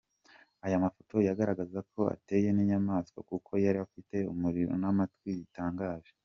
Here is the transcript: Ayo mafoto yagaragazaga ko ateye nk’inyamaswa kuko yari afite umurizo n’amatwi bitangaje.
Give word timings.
Ayo 0.65 0.75
mafoto 0.85 1.15
yagaragazaga 1.27 1.81
ko 1.93 2.01
ateye 2.15 2.47
nk’inyamaswa 2.51 3.19
kuko 3.29 3.51
yari 3.65 3.77
afite 3.87 4.15
umurizo 4.31 4.73
n’amatwi 4.81 5.29
bitangaje. 5.41 6.11